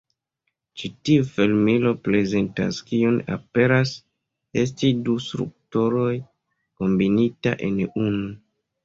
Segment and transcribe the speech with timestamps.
[0.83, 3.91] Ĉi tiu fermilo prezentas kion aperas
[4.63, 6.09] esti du strukturoj
[6.81, 8.33] kombinita en unu.